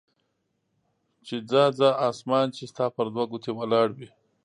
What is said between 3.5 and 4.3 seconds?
ولاړ وي.